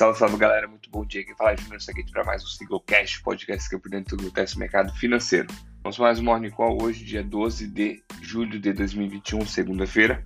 [0.00, 1.22] Salve, salve galera, muito bom dia.
[1.22, 4.16] Quem fala é Júnior aqui para mais um Single Cash, podcast que é por dentro
[4.16, 5.46] do teste mercado financeiro.
[5.82, 10.24] Vamos mais um Morning Call hoje, dia 12 de julho de 2021, segunda-feira.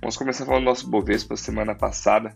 [0.00, 2.34] Vamos começar falando do nosso Bovespa semana passada.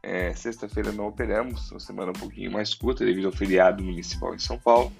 [0.00, 4.38] É, Sexta-feira não operamos, uma semana um pouquinho mais curta devido ao feriado municipal em
[4.38, 4.92] São Paulo.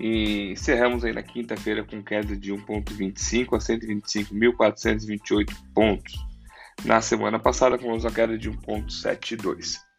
[0.00, 6.14] E encerramos aí na quinta-feira com queda de 1,25 a 125.428 pontos.
[6.84, 9.91] Na semana passada, com uma queda de 1,72.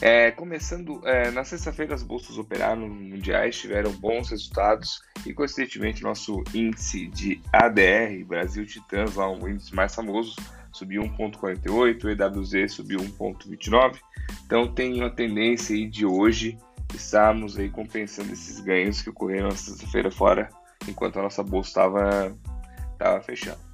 [0.00, 6.44] É, começando é, na sexta-feira, as bolsas operaram mundiais tiveram bons resultados e, coincidentemente, nosso
[6.54, 10.36] índice de ADR, Brasil Titãs, lá, um índice mais famoso,
[10.70, 13.98] subiu 1,48, o EWZ subiu 1,29.
[14.44, 16.58] Então, tem uma tendência aí de hoje
[16.94, 20.50] estarmos aí compensando esses ganhos que ocorreram na sexta-feira fora,
[20.86, 23.65] enquanto a nossa bolsa estava fechando.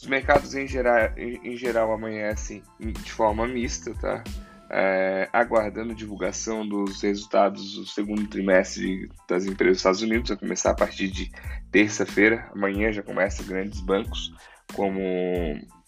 [0.00, 4.22] Os mercados em geral, em, geral amanhecem de forma mista, tá?
[4.70, 10.70] É, aguardando divulgação dos resultados do segundo trimestre das empresas dos Estados Unidos, vai começar
[10.70, 11.32] a partir de
[11.72, 12.48] terça-feira.
[12.54, 14.32] Amanhã já começa grandes bancos,
[14.72, 15.00] como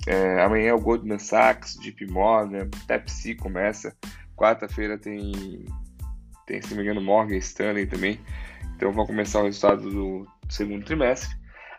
[0.07, 3.97] é, amanhã é o Goldman Sachs, JP Morgan, Pepsi começa.
[4.37, 5.67] Quarta-feira tem,
[6.47, 8.19] tem, se não me engano, Morgan Stanley também.
[8.75, 11.31] Então vão começar o resultado do segundo trimestre.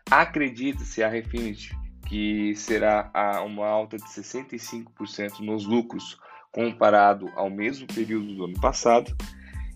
[0.10, 1.81] Acredita-se a Refinity
[2.12, 3.10] que será
[3.46, 6.20] uma alta de 65% nos lucros
[6.52, 9.16] comparado ao mesmo período do ano passado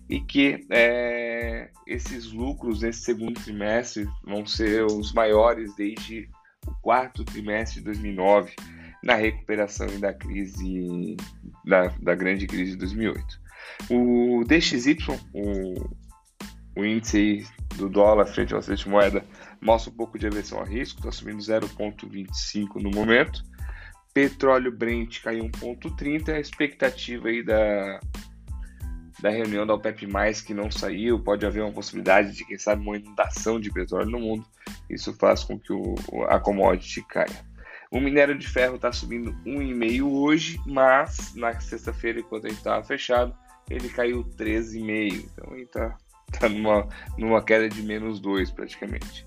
[0.06, 6.28] e que é, esses lucros nesse segundo trimestre vão ser os maiores desde
[6.66, 8.52] o quarto trimestre de 2009
[9.02, 11.16] na recuperação da crise
[11.64, 13.40] da, da grande crise de 2008.
[13.88, 14.98] O DXY,
[15.32, 15.88] o,
[16.76, 17.46] o índice
[17.76, 19.24] do dólar frente ao de moeda
[19.60, 23.42] mostra um pouco de aversão a risco, está subindo 0,25 no momento.
[24.12, 26.34] Petróleo Brent caiu 1,30.
[26.34, 28.00] A expectativa aí da,
[29.20, 30.06] da reunião da OPEP+,
[30.46, 34.20] que não saiu, pode haver uma possibilidade de, quem sabe, uma inundação de petróleo no
[34.20, 34.46] mundo.
[34.88, 35.94] Isso faz com que o,
[36.28, 37.44] a commodity caia.
[37.90, 43.34] O minério de ferro está subindo 1,5 hoje, mas na sexta-feira, enquanto gente estava fechado,
[43.70, 45.24] ele caiu 13,5.
[45.32, 45.96] Então ele está
[46.38, 49.26] tá numa, numa queda de menos 2 praticamente.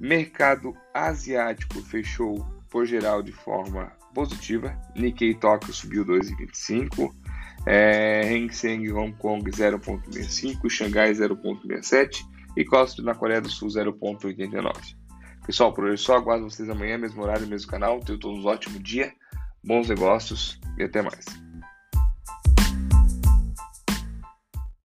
[0.00, 4.76] Mercado asiático fechou por geral de forma positiva.
[4.94, 7.14] Nikkei Tóquio subiu 2,25.
[7.66, 12.24] É, Hang Seng Hong Kong 0,65, Xangai 0,67
[12.56, 14.96] e Costa na Coreia do Sul 0,89.
[15.46, 18.00] Pessoal, por hoje só aguardo vocês amanhã, mesmo horário, mesmo canal.
[18.00, 19.12] Tenham todos um ótimo dia,
[19.62, 21.43] bons negócios e até mais.